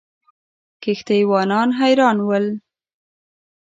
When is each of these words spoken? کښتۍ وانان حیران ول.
کښتۍ 0.81 1.21
وانان 1.31 1.69
حیران 1.79 2.17
ول. 2.27 2.45